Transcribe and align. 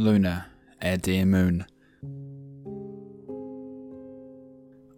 Luna, 0.00 0.46
our 0.80 0.96
dear 0.96 1.26
moon. 1.26 1.66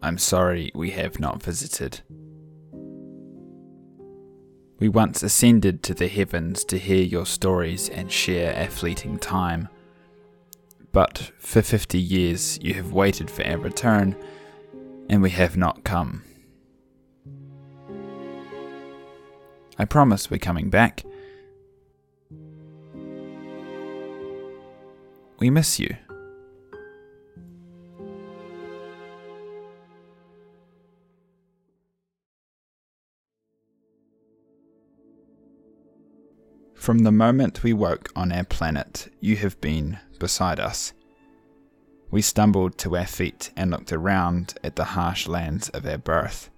I'm 0.00 0.16
sorry 0.16 0.70
we 0.76 0.90
have 0.92 1.18
not 1.18 1.42
visited. 1.42 2.00
We 4.78 4.88
once 4.88 5.24
ascended 5.24 5.82
to 5.82 5.94
the 5.94 6.06
heavens 6.06 6.64
to 6.66 6.78
hear 6.78 7.02
your 7.02 7.26
stories 7.26 7.88
and 7.88 8.12
share 8.12 8.56
our 8.56 8.68
fleeting 8.68 9.18
time. 9.18 9.68
But 10.92 11.32
for 11.38 11.62
fifty 11.62 12.00
years 12.00 12.60
you 12.62 12.74
have 12.74 12.92
waited 12.92 13.28
for 13.28 13.44
our 13.44 13.58
return, 13.58 14.14
and 15.08 15.20
we 15.20 15.30
have 15.30 15.56
not 15.56 15.82
come. 15.82 16.22
I 19.78 19.84
promise 19.84 20.30
we're 20.30 20.38
coming 20.38 20.70
back. 20.70 21.04
We 25.42 25.50
miss 25.50 25.80
you. 25.80 25.96
From 36.74 37.00
the 37.00 37.10
moment 37.10 37.64
we 37.64 37.72
woke 37.72 38.12
on 38.14 38.30
our 38.30 38.44
planet, 38.44 39.12
you 39.18 39.34
have 39.34 39.60
been 39.60 39.98
beside 40.20 40.60
us. 40.60 40.92
We 42.12 42.22
stumbled 42.22 42.78
to 42.78 42.96
our 42.96 43.04
feet 43.04 43.50
and 43.56 43.72
looked 43.72 43.92
around 43.92 44.54
at 44.62 44.76
the 44.76 44.84
harsh 44.84 45.26
lands 45.26 45.68
of 45.70 45.84
our 45.84 45.98
birth. 45.98 46.50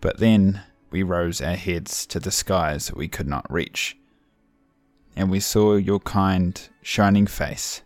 But 0.00 0.18
then 0.18 0.62
we 0.92 1.02
rose 1.02 1.40
our 1.40 1.56
heads 1.56 2.06
to 2.06 2.20
the 2.20 2.30
skies 2.30 2.94
we 2.94 3.08
could 3.08 3.26
not 3.26 3.52
reach, 3.52 3.98
and 5.16 5.28
we 5.28 5.40
saw 5.40 5.74
your 5.74 5.98
kind, 5.98 6.68
shining 6.82 7.26
face. 7.26 7.82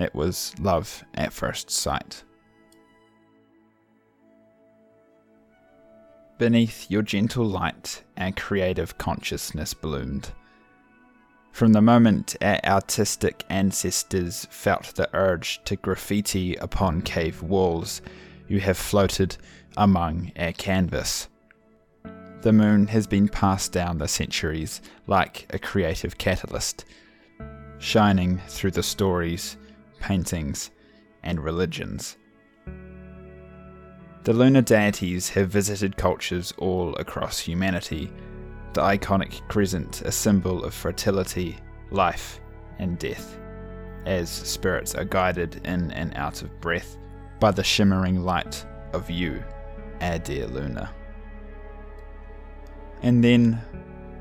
It 0.00 0.14
was 0.14 0.54
love 0.58 1.04
at 1.14 1.32
first 1.32 1.70
sight. 1.70 2.24
Beneath 6.38 6.90
your 6.90 7.02
gentle 7.02 7.44
light, 7.44 8.02
our 8.16 8.32
creative 8.32 8.96
consciousness 8.96 9.74
bloomed. 9.74 10.30
From 11.52 11.74
the 11.74 11.82
moment 11.82 12.34
our 12.40 12.58
artistic 12.64 13.44
ancestors 13.50 14.46
felt 14.50 14.94
the 14.94 15.10
urge 15.12 15.62
to 15.64 15.76
graffiti 15.76 16.54
upon 16.54 17.02
cave 17.02 17.42
walls, 17.42 18.00
you 18.48 18.60
have 18.60 18.78
floated 18.78 19.36
among 19.76 20.32
our 20.38 20.52
canvas. 20.52 21.28
The 22.40 22.54
moon 22.54 22.86
has 22.86 23.06
been 23.06 23.28
passed 23.28 23.72
down 23.72 23.98
the 23.98 24.08
centuries 24.08 24.80
like 25.06 25.46
a 25.50 25.58
creative 25.58 26.16
catalyst, 26.16 26.86
shining 27.78 28.38
through 28.48 28.70
the 28.70 28.82
stories, 28.82 29.58
paintings, 30.00 30.70
and 31.22 31.38
religions. 31.42 32.16
The 34.24 34.32
lunar 34.32 34.62
deities 34.62 35.30
have 35.30 35.48
visited 35.48 35.96
cultures 35.96 36.52
all 36.58 36.94
across 36.96 37.38
humanity, 37.38 38.12
the 38.74 38.82
iconic 38.82 39.46
crescent 39.48 40.02
a 40.02 40.12
symbol 40.12 40.64
of 40.64 40.74
fertility, 40.74 41.56
life, 41.90 42.40
and 42.78 42.98
death, 42.98 43.38
as 44.06 44.28
spirits 44.28 44.94
are 44.94 45.04
guided 45.04 45.60
in 45.64 45.90
and 45.92 46.14
out 46.16 46.42
of 46.42 46.60
breath 46.60 46.98
by 47.40 47.50
the 47.50 47.64
shimmering 47.64 48.22
light 48.22 48.64
of 48.92 49.08
you, 49.10 49.42
our 50.00 50.18
dear 50.18 50.46
Luna. 50.46 50.90
And 53.02 53.24
then, 53.24 53.60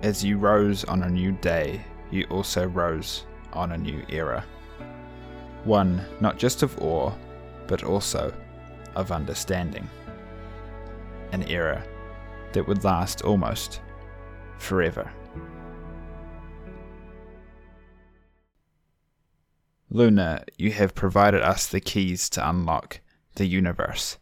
as 0.01 0.23
you 0.23 0.37
rose 0.37 0.85
on 0.85 1.03
a 1.03 1.09
new 1.09 1.33
day, 1.33 1.81
you 2.11 2.25
also 2.29 2.65
rose 2.67 3.25
on 3.51 3.73
a 3.73 3.77
new 3.77 4.03
era. 4.09 4.45
One 5.63 6.03
not 6.19 6.37
just 6.37 6.63
of 6.63 6.77
awe, 6.81 7.11
but 7.67 7.83
also 7.83 8.33
of 8.95 9.11
understanding. 9.11 9.87
An 11.31 11.43
era 11.43 11.83
that 12.53 12.67
would 12.67 12.83
last 12.83 13.21
almost 13.21 13.81
forever. 14.57 15.11
Luna, 19.91 20.43
you 20.57 20.71
have 20.71 20.93
provided 20.93 21.41
us 21.41 21.67
the 21.67 21.79
keys 21.79 22.29
to 22.29 22.47
unlock 22.47 23.01
the 23.35 23.45
universe. 23.45 24.17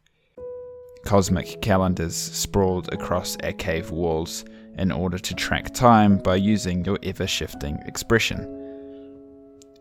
Cosmic 1.05 1.61
calendars 1.61 2.15
sprawled 2.15 2.91
across 2.93 3.37
our 3.43 3.51
cave 3.53 3.91
walls 3.91 4.45
in 4.77 4.91
order 4.91 5.17
to 5.17 5.35
track 5.35 5.73
time 5.73 6.17
by 6.17 6.35
using 6.35 6.85
your 6.85 6.99
ever 7.03 7.27
shifting 7.27 7.77
expression. 7.85 8.56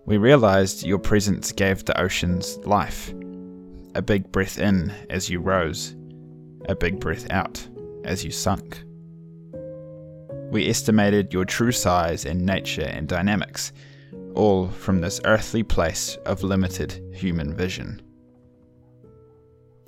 We 0.07 0.19
realized 0.19 0.87
your 0.87 1.01
presence 1.01 1.51
gave 1.51 1.85
the 1.85 2.01
oceans 2.01 2.59
life 2.59 3.13
a 3.97 4.03
big 4.03 4.31
breath 4.31 4.57
in 4.57 4.93
as 5.11 5.29
you 5.29 5.41
rose, 5.41 5.97
a 6.69 6.77
big 6.77 7.01
breath 7.01 7.29
out 7.31 7.67
as 8.05 8.25
you 8.25 8.31
sunk. 8.31 8.85
We 10.53 10.71
estimated 10.71 11.33
your 11.33 11.45
true 11.45 11.73
size 11.73 12.25
and 12.25 12.47
nature 12.47 12.85
and 12.85 13.09
dynamics, 13.09 13.73
all 14.37 14.69
from 14.69 15.01
this 15.01 15.21
earthly 15.25 15.65
place 15.65 16.17
of 16.25 16.45
limited 16.45 17.03
human 17.13 17.53
vision. 17.57 18.01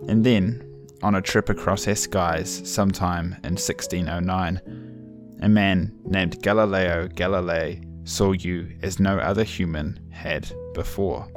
And 0.09 0.25
then, 0.25 0.65
on 1.01 1.15
a 1.15 1.23
trip 1.23 1.49
across 1.49 1.87
our 1.87 1.95
skies 1.95 2.69
sometime 2.69 3.37
in 3.45 3.53
1609, 3.53 5.39
a 5.43 5.49
man 5.49 5.97
named 6.05 6.43
Galileo 6.43 7.07
Galilei 7.07 7.88
saw 8.09 8.33
you 8.33 8.69
as 8.83 8.99
no 8.99 9.19
other 9.19 9.45
human 9.45 10.01
had 10.11 10.51
before. 10.75 11.29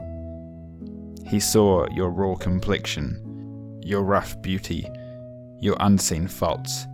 He 1.27 1.39
saw 1.39 1.85
your 1.91 2.09
raw 2.09 2.35
complexion, 2.35 3.81
your 3.83 4.01
rough 4.01 4.41
beauty, 4.41 4.87
your 5.59 5.75
unseen 5.79 6.27
faults 6.27 6.85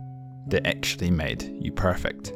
that 0.48 0.66
actually 0.66 1.10
made 1.10 1.42
you 1.62 1.72
perfect. 1.72 2.32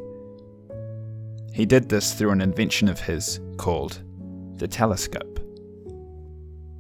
He 1.53 1.67
did 1.67 1.89
this 1.89 2.15
through 2.15 2.31
an 2.31 2.41
invention 2.41 2.89
of 2.89 3.01
his 3.01 3.41
called 3.59 4.03
the 4.57 4.69
telescope. 4.69 5.41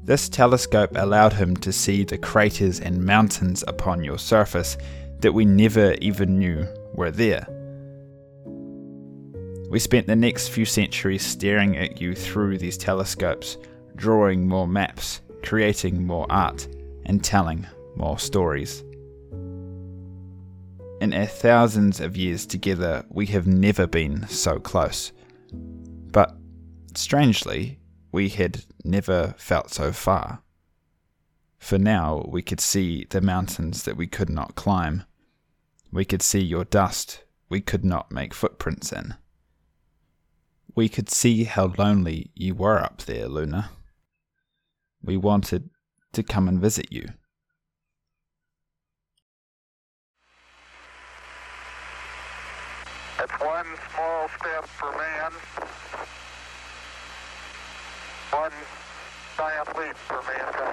This 0.04 0.28
telescope 0.28 0.90
allowed 0.94 1.32
him 1.32 1.56
to 1.58 1.72
see 1.72 2.04
the 2.04 2.18
craters 2.18 2.80
and 2.80 3.04
mountains 3.04 3.62
upon 3.66 4.02
your 4.02 4.18
surface 4.18 4.76
that 5.20 5.32
we 5.32 5.44
never 5.44 5.94
even 5.94 6.38
knew 6.38 6.66
were 6.94 7.10
there. 7.10 7.46
We 9.72 9.78
spent 9.78 10.06
the 10.06 10.14
next 10.14 10.48
few 10.48 10.66
centuries 10.66 11.24
staring 11.24 11.78
at 11.78 11.98
you 11.98 12.14
through 12.14 12.58
these 12.58 12.76
telescopes, 12.76 13.56
drawing 13.96 14.46
more 14.46 14.68
maps, 14.68 15.22
creating 15.42 16.06
more 16.06 16.26
art, 16.28 16.68
and 17.06 17.24
telling 17.24 17.66
more 17.96 18.18
stories. 18.18 18.84
In 21.00 21.14
our 21.14 21.24
thousands 21.24 22.00
of 22.00 22.18
years 22.18 22.44
together, 22.44 23.06
we 23.08 23.24
have 23.28 23.46
never 23.46 23.86
been 23.86 24.28
so 24.28 24.58
close. 24.58 25.10
But 25.54 26.36
strangely, 26.94 27.78
we 28.12 28.28
had 28.28 28.66
never 28.84 29.34
felt 29.38 29.70
so 29.70 29.90
far. 29.90 30.42
For 31.58 31.78
now, 31.78 32.26
we 32.28 32.42
could 32.42 32.60
see 32.60 33.06
the 33.08 33.22
mountains 33.22 33.84
that 33.84 33.96
we 33.96 34.06
could 34.06 34.28
not 34.28 34.54
climb. 34.54 35.04
We 35.90 36.04
could 36.04 36.20
see 36.20 36.42
your 36.42 36.64
dust 36.64 37.24
we 37.48 37.62
could 37.62 37.86
not 37.86 38.12
make 38.12 38.34
footprints 38.34 38.92
in. 38.92 39.14
We 40.74 40.88
could 40.88 41.10
see 41.10 41.44
how 41.44 41.74
lonely 41.76 42.30
you 42.34 42.54
were 42.54 42.78
up 42.78 43.02
there, 43.02 43.28
Luna. 43.28 43.70
We 45.02 45.18
wanted 45.18 45.68
to 46.14 46.22
come 46.22 46.48
and 46.48 46.58
visit 46.60 46.90
you. 46.90 47.08
It's 53.20 53.32
one 53.32 53.66
small 53.94 54.28
step 54.40 54.64
for 54.64 54.90
man, 54.92 55.32
one 58.30 58.52
giant 59.36 59.78
leap 59.78 59.96
for 59.96 60.22
mankind. 60.22 60.71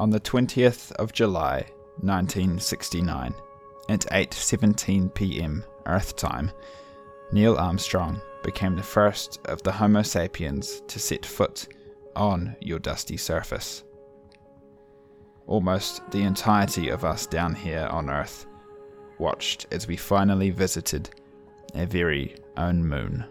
On 0.00 0.08
the 0.08 0.18
20th 0.18 0.92
of 0.92 1.12
July, 1.12 1.66
1969, 2.00 3.34
at 3.90 4.00
8:17 4.06 5.12
p.m. 5.12 5.62
Earth 5.84 6.16
time, 6.16 6.50
Neil 7.32 7.58
Armstrong 7.58 8.18
became 8.42 8.74
the 8.76 8.82
first 8.82 9.40
of 9.44 9.62
the 9.62 9.70
Homo 9.70 10.00
sapiens 10.00 10.80
to 10.88 10.98
set 10.98 11.26
foot 11.26 11.68
on 12.16 12.56
your 12.62 12.78
dusty 12.78 13.18
surface. 13.18 13.84
Almost 15.46 16.10
the 16.10 16.22
entirety 16.22 16.88
of 16.88 17.04
us 17.04 17.26
down 17.26 17.54
here 17.54 17.86
on 17.90 18.08
Earth 18.08 18.46
watched 19.18 19.66
as 19.70 19.86
we 19.86 19.98
finally 19.98 20.48
visited 20.48 21.10
our 21.74 21.84
very 21.84 22.36
own 22.56 22.82
moon. 22.82 23.26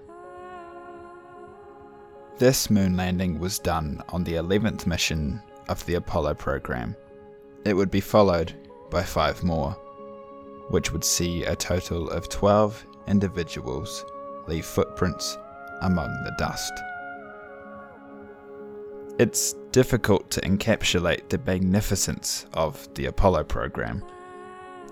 This 2.37 2.69
moon 2.69 2.95
landing 2.95 3.39
was 3.39 3.57
done 3.57 4.03
on 4.09 4.23
the 4.23 4.33
11th 4.33 4.85
mission 4.85 5.41
of 5.69 5.85
the 5.85 5.95
Apollo 5.95 6.33
program. 6.33 6.95
It 7.65 7.73
would 7.73 7.91
be 7.91 8.01
followed 8.01 8.53
by 8.89 9.03
five 9.03 9.43
more, 9.43 9.71
which 10.69 10.91
would 10.91 11.03
see 11.03 11.43
a 11.43 11.55
total 11.55 12.09
of 12.09 12.27
12 12.27 12.85
individuals 13.07 14.03
leave 14.47 14.65
footprints 14.65 15.37
among 15.81 16.09
the 16.23 16.35
dust. 16.37 16.73
It's 19.19 19.53
difficult 19.71 20.29
to 20.31 20.41
encapsulate 20.41 21.29
the 21.29 21.39
magnificence 21.45 22.45
of 22.53 22.87
the 22.95 23.07
Apollo 23.07 23.45
program. 23.45 24.03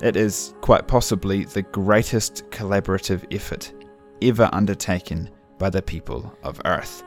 It 0.01 0.15
is 0.15 0.53
quite 0.61 0.87
possibly 0.87 1.45
the 1.45 1.63
greatest 1.63 2.43
collaborative 2.51 3.25
effort 3.33 3.73
ever 4.21 4.49
undertaken 4.51 5.29
by 5.57 5.69
the 5.69 5.81
people 5.81 6.35
of 6.43 6.61
Earth. 6.65 7.03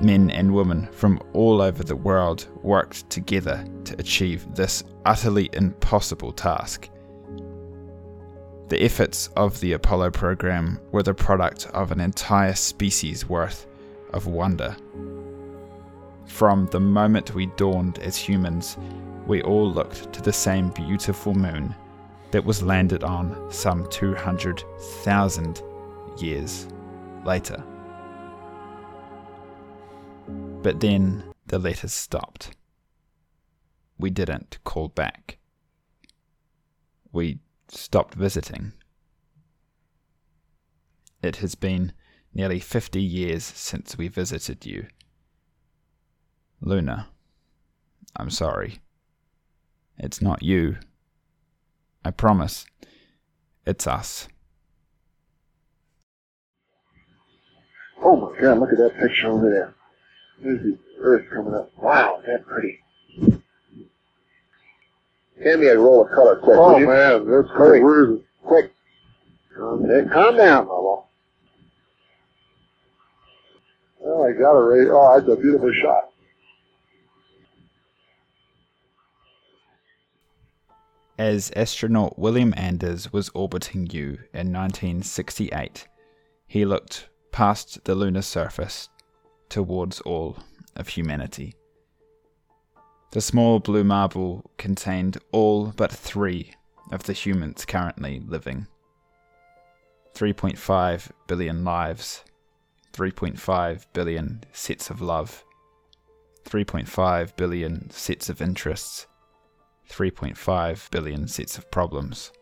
Men 0.00 0.30
and 0.30 0.52
women 0.52 0.88
from 0.92 1.20
all 1.32 1.62
over 1.62 1.82
the 1.82 1.96
world 1.96 2.46
worked 2.62 3.08
together 3.10 3.64
to 3.84 3.98
achieve 3.98 4.54
this 4.54 4.84
utterly 5.04 5.48
impossible 5.52 6.32
task. 6.32 6.90
The 8.68 8.82
efforts 8.82 9.28
of 9.36 9.60
the 9.60 9.72
Apollo 9.72 10.10
program 10.10 10.80
were 10.90 11.02
the 11.02 11.14
product 11.14 11.66
of 11.74 11.92
an 11.92 12.00
entire 12.00 12.54
species 12.54 13.28
worth 13.28 13.66
of 14.12 14.26
wonder. 14.26 14.76
From 16.26 16.66
the 16.66 16.80
moment 16.80 17.34
we 17.34 17.46
dawned 17.46 17.98
as 17.98 18.16
humans, 18.16 18.78
we 19.26 19.42
all 19.42 19.70
looked 19.70 20.12
to 20.14 20.22
the 20.22 20.32
same 20.32 20.70
beautiful 20.70 21.34
moon 21.34 21.74
that 22.30 22.44
was 22.44 22.62
landed 22.62 23.04
on 23.04 23.50
some 23.52 23.86
200,000 23.90 25.62
years 26.18 26.66
later. 27.24 27.62
But 30.64 30.80
then 30.80 31.24
the 31.46 31.58
letters 31.58 31.92
stopped. 31.92 32.56
We 33.98 34.08
didn't 34.08 34.56
call 34.64 34.88
back. 34.88 35.36
We 37.12 37.40
stopped 37.68 38.14
visiting. 38.14 38.72
It 41.22 41.36
has 41.36 41.54
been 41.54 41.92
nearly 42.32 42.60
50 42.60 42.98
years 42.98 43.44
since 43.44 43.98
we 43.98 44.08
visited 44.08 44.64
you. 44.64 44.86
Luna, 46.62 47.08
I'm 48.16 48.30
sorry. 48.30 48.78
It's 49.98 50.22
not 50.22 50.42
you. 50.42 50.76
I 52.06 52.10
promise. 52.10 52.64
It's 53.66 53.86
us. 53.86 54.28
Oh 58.02 58.16
my 58.16 58.40
god, 58.40 58.60
look 58.60 58.72
at 58.72 58.78
that 58.78 58.98
picture 58.98 59.28
over 59.28 59.50
there. 59.50 59.74
There's 60.42 60.60
the 60.62 60.78
earth 60.98 61.26
coming 61.32 61.54
up. 61.54 61.70
Wow, 61.80 62.22
that 62.26 62.44
pretty. 62.46 62.80
Hand 65.42 65.60
me 65.60 65.66
a 65.68 65.78
roll 65.78 66.04
of 66.04 66.10
color 66.12 66.36
quick. 66.36 66.56
Oh 66.58 66.78
man, 66.78 67.28
that's 67.30 67.48
Hurry. 67.50 67.80
great. 67.80 67.82
Where 67.82 68.04
is 68.04 68.10
it? 68.18 68.24
Quick. 68.44 68.72
Calm, 69.56 69.88
down- 69.88 70.08
calm 70.08 70.36
down, 70.36 70.66
Bubba. 70.66 71.04
Oh, 74.06 74.24
I 74.24 74.32
got 74.32 74.56
it 74.56 74.60
right. 74.60 74.88
Oh, 74.90 75.18
that's 75.18 75.32
a 75.32 75.36
beautiful 75.40 75.72
shot. 75.82 76.10
As 81.18 81.52
astronaut 81.54 82.18
William 82.18 82.52
Anders 82.56 83.12
was 83.12 83.30
orbiting 83.34 83.86
you 83.90 84.18
in 84.32 84.52
1968, 84.52 85.86
he 86.46 86.64
looked 86.64 87.08
past 87.30 87.84
the 87.84 87.94
lunar 87.94 88.22
surface 88.22 88.88
towards 89.48 90.00
all 90.02 90.38
of 90.76 90.88
humanity. 90.88 91.54
The 93.12 93.20
small 93.20 93.60
blue 93.60 93.84
marble 93.84 94.50
contained 94.58 95.18
all 95.32 95.72
but 95.76 95.92
three 95.92 96.54
of 96.90 97.04
the 97.04 97.12
humans 97.12 97.64
currently 97.64 98.20
living 98.26 98.66
3.5 100.14 101.10
billion 101.26 101.64
lives, 101.64 102.24
3.5 102.92 103.86
billion 103.92 104.44
sets 104.52 104.90
of 104.90 105.00
love, 105.00 105.44
3.5 106.44 107.36
billion 107.36 107.90
sets 107.90 108.28
of 108.28 108.40
interests 108.40 109.06
3.5 109.88 110.90
billion 110.90 111.28
sets 111.28 111.58
of 111.58 111.70
problems. 111.70 112.32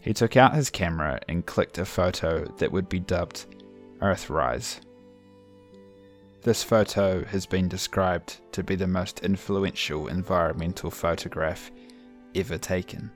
He 0.00 0.12
took 0.12 0.36
out 0.36 0.54
his 0.54 0.70
camera 0.70 1.20
and 1.28 1.46
clicked 1.46 1.78
a 1.78 1.84
photo 1.84 2.44
that 2.58 2.72
would 2.72 2.88
be 2.88 2.98
dubbed 2.98 3.46
Earthrise. 4.00 4.80
This 6.42 6.64
photo 6.64 7.24
has 7.26 7.46
been 7.46 7.68
described 7.68 8.40
to 8.50 8.64
be 8.64 8.74
the 8.74 8.88
most 8.88 9.20
influential 9.20 10.08
environmental 10.08 10.90
photograph 10.90 11.70
ever 12.34 12.58
taken. 12.58 13.12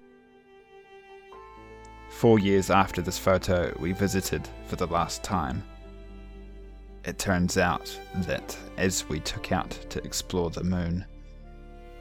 Four 2.08 2.38
years 2.38 2.70
after 2.70 3.02
this 3.02 3.18
photo, 3.18 3.76
we 3.80 3.90
visited 3.90 4.48
for 4.66 4.76
the 4.76 4.86
last 4.86 5.24
time. 5.24 5.64
It 7.04 7.18
turns 7.18 7.58
out 7.58 7.98
that 8.14 8.56
as 8.76 9.08
we 9.08 9.18
took 9.18 9.50
out 9.50 9.70
to 9.70 10.04
explore 10.04 10.50
the 10.50 10.62
moon, 10.62 11.04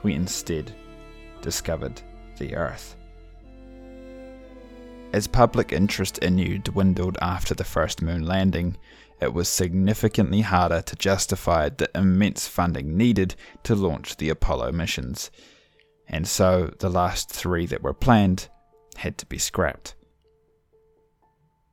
we 0.03 0.13
instead 0.13 0.75
discovered 1.41 2.03
the 2.37 2.55
Earth. 2.55 2.95
As 5.11 5.27
public 5.27 5.71
interest 5.71 6.19
in 6.19 6.37
you 6.37 6.59
dwindled 6.59 7.17
after 7.19 7.55
the 7.55 7.63
first 7.63 8.03
moon 8.03 8.27
landing, 8.27 8.77
it 9.21 9.33
was 9.33 9.47
significantly 9.47 10.41
harder 10.41 10.81
to 10.81 10.95
justify 10.95 11.69
the 11.69 11.89
immense 11.95 12.47
funding 12.47 12.97
needed 12.97 13.35
to 13.63 13.75
launch 13.75 14.17
the 14.17 14.29
Apollo 14.29 14.73
missions, 14.73 15.31
and 16.07 16.27
so 16.27 16.73
the 16.79 16.89
last 16.89 17.29
three 17.29 17.65
that 17.65 17.81
were 17.81 17.93
planned 17.93 18.49
had 18.97 19.17
to 19.17 19.25
be 19.25 19.37
scrapped. 19.37 19.95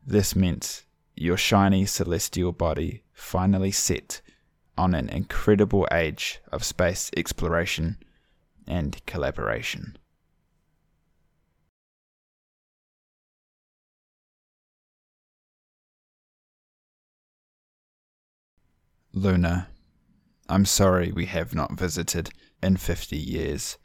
This 0.06 0.34
meant 0.34 0.84
your 1.14 1.36
shiny 1.36 1.86
celestial 1.86 2.52
body 2.52 3.04
finally 3.12 3.70
set 3.70 4.20
on 4.76 4.94
an 4.94 5.08
incredible 5.08 5.86
age 5.92 6.40
of 6.50 6.64
space 6.64 7.10
exploration 7.16 7.98
and 8.66 9.04
collaboration. 9.06 9.96
Luna, 19.14 19.68
I'm 20.48 20.64
sorry 20.64 21.12
we 21.12 21.26
have 21.26 21.54
not 21.54 21.72
visited 21.72 22.30
in 22.62 22.78
50 22.78 23.16
years. 23.16 23.76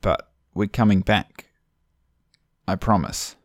But 0.00 0.30
we're 0.54 0.68
coming 0.68 1.00
back. 1.00 1.50
I 2.66 2.76
promise. 2.76 3.36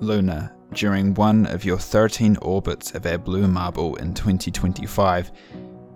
Luna, 0.00 0.54
during 0.72 1.12
one 1.12 1.46
of 1.46 1.66
your 1.66 1.78
13 1.78 2.38
orbits 2.40 2.94
of 2.94 3.04
our 3.04 3.18
blue 3.18 3.46
marble 3.46 3.96
in 3.96 4.14
2025, 4.14 5.32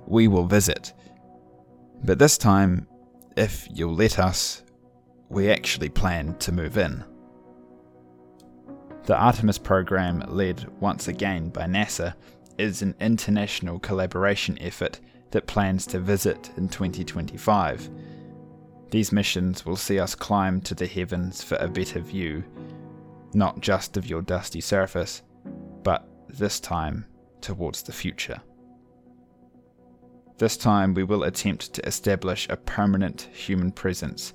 we 0.06 0.28
will 0.28 0.44
visit. 0.44 0.92
But 2.04 2.18
this 2.18 2.36
time, 2.36 2.86
if 3.38 3.66
you'll 3.72 3.94
let 3.94 4.18
us, 4.18 4.64
we 5.30 5.50
actually 5.50 5.88
plan 5.88 6.36
to 6.40 6.52
move 6.52 6.76
in. 6.76 7.04
The 9.08 9.16
Artemis 9.16 9.56
program, 9.56 10.22
led 10.28 10.66
once 10.80 11.08
again 11.08 11.48
by 11.48 11.62
NASA, 11.62 12.12
is 12.58 12.82
an 12.82 12.94
international 13.00 13.78
collaboration 13.78 14.58
effort 14.60 15.00
that 15.30 15.46
plans 15.46 15.86
to 15.86 15.98
visit 15.98 16.50
in 16.58 16.68
2025. 16.68 17.88
These 18.90 19.10
missions 19.10 19.64
will 19.64 19.76
see 19.76 19.98
us 19.98 20.14
climb 20.14 20.60
to 20.60 20.74
the 20.74 20.86
heavens 20.86 21.42
for 21.42 21.54
a 21.54 21.68
better 21.68 22.00
view, 22.00 22.44
not 23.32 23.60
just 23.60 23.96
of 23.96 24.06
your 24.06 24.20
dusty 24.20 24.60
surface, 24.60 25.22
but 25.82 26.06
this 26.28 26.60
time 26.60 27.06
towards 27.40 27.82
the 27.84 27.92
future. 27.92 28.42
This 30.36 30.58
time 30.58 30.92
we 30.92 31.04
will 31.04 31.22
attempt 31.22 31.72
to 31.72 31.86
establish 31.86 32.46
a 32.50 32.58
permanent 32.58 33.22
human 33.32 33.72
presence 33.72 34.34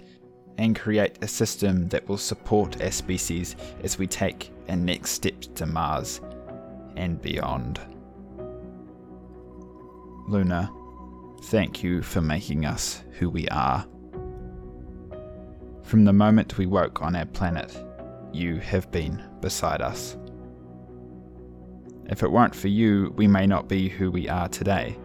and 0.64 0.80
create 0.80 1.22
a 1.22 1.28
system 1.28 1.90
that 1.90 2.08
will 2.08 2.18
support 2.18 2.82
our 2.82 2.90
species 2.90 3.58
as 3.84 3.98
we 3.98 4.08
take 4.08 4.50
our 4.70 4.78
next 4.78 5.12
steps 5.12 5.48
to 5.48 5.66
Mars 5.66 6.22
and 6.96 7.22
beyond. 7.22 7.82
Luna, 10.30 10.72
thank 11.44 11.84
you 11.84 12.02
for 12.02 12.22
making 12.22 12.66
us 12.66 13.04
who 13.20 13.30
we 13.30 13.46
are. 13.50 13.86
From 15.84 16.06
the 16.06 16.14
moment 16.14 16.58
we 16.58 16.66
woke 16.66 17.02
on 17.02 17.14
our 17.14 17.26
planet, 17.26 17.78
you 18.32 18.56
have 18.60 18.90
been 18.90 19.22
beside 19.42 19.82
us. 19.82 20.16
If 22.06 22.24
it 22.24 22.32
weren't 22.32 22.56
for 22.56 22.70
you, 22.70 23.12
we 23.18 23.28
may 23.28 23.46
not 23.46 23.68
be 23.68 23.90
who 23.90 24.10
we 24.10 24.30
are 24.30 24.48
today, 24.48 24.98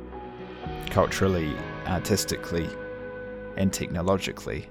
culturally, 0.90 1.52
artistically, 1.84 2.68
and 3.56 3.72
technologically. 3.72 4.68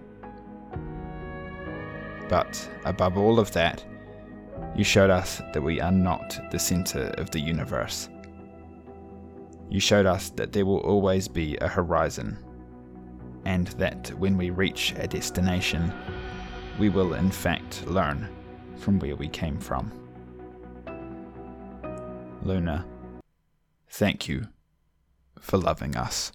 But 2.29 2.69
above 2.86 3.17
all 3.17 3.39
of 3.39 3.51
that, 3.53 3.84
you 4.75 4.84
showed 4.84 5.10
us 5.10 5.41
that 5.53 5.62
we 5.62 5.79
are 5.79 5.91
not 5.91 6.39
the 6.51 6.60
center 6.60 7.13
of 7.17 7.31
the 7.31 7.39
universe. 7.39 8.10
You 9.69 9.79
showed 9.79 10.05
us 10.05 10.29
that 10.31 10.53
there 10.53 10.65
will 10.65 10.79
always 10.79 11.27
be 11.27 11.57
a 11.57 11.67
horizon, 11.67 12.38
and 13.46 13.67
that 13.79 14.10
when 14.17 14.38
we 14.38 14.50
reach 14.50 14.93
a 14.98 15.07
destination, 15.07 15.91
we 16.79 16.89
will 16.89 17.13
in 17.13 17.31
fact 17.31 17.86
learn 17.88 18.29
from 18.77 19.00
where 19.00 19.15
we 19.15 19.27
came 19.27 19.60
from. 19.60 19.91
Luna, 22.43 22.86
thank 23.89 24.27
you 24.27 24.48
for 25.39 25.57
loving 25.57 25.96
us. 25.96 26.31